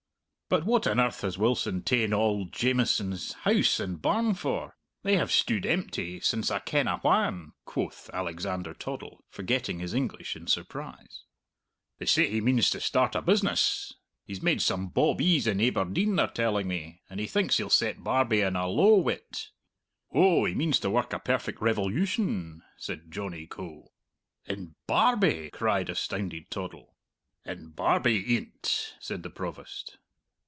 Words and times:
"But 0.53 0.65
what 0.65 0.85
on 0.85 0.99
earth 0.99 1.21
has 1.21 1.37
Wilson 1.37 1.81
ta'en 1.81 2.11
auld 2.13 2.51
Jamieson's 2.51 3.31
house 3.45 3.79
and 3.79 4.01
barn 4.01 4.33
for? 4.33 4.75
They 5.01 5.15
have 5.15 5.31
stude 5.31 5.65
empty 5.65 6.19
since 6.19 6.51
I 6.51 6.59
kenna 6.59 6.97
whan," 6.97 7.53
quoth 7.63 8.09
Alexander 8.11 8.73
Toddle, 8.73 9.23
forgetting 9.29 9.79
his 9.79 9.93
English 9.93 10.35
in 10.35 10.47
surprise. 10.47 11.23
"They 11.99 12.05
say 12.05 12.29
he 12.29 12.41
means 12.41 12.69
to 12.71 12.81
start 12.81 13.15
a 13.15 13.21
business! 13.21 13.93
He's 14.25 14.43
made 14.43 14.61
some 14.61 14.89
bawbees 14.89 15.47
in 15.47 15.61
Aiberdeen, 15.61 16.17
they're 16.17 16.27
telling 16.27 16.67
me, 16.67 17.01
and 17.09 17.21
he 17.21 17.27
thinks 17.27 17.55
he'll 17.55 17.69
set 17.69 18.03
Barbie 18.03 18.41
in 18.41 18.57
a 18.57 18.67
lowe 18.67 18.97
wi't." 18.97 19.51
"Ou, 20.13 20.43
he 20.43 20.53
means 20.53 20.81
to 20.81 20.89
work 20.89 21.13
a 21.13 21.19
perfect 21.19 21.61
revolution," 21.61 22.61
said 22.75 23.09
Johnny 23.09 23.47
Coe. 23.47 23.93
"In 24.45 24.75
Barbie!" 24.85 25.49
cried 25.53 25.89
astounded 25.89 26.51
Toddle. 26.51 26.97
"In 27.45 27.69
Barbie 27.69 28.33
e'en't," 28.35 28.95
said 28.99 29.23
the 29.23 29.29
Provost. 29.29 29.97